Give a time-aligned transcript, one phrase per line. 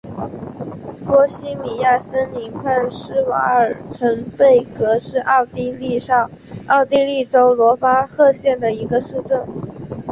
[1.05, 6.27] 波希米亚森林畔施瓦尔岑贝格是奥地利上
[6.65, 9.45] 奥地利州罗巴赫县的一个市镇。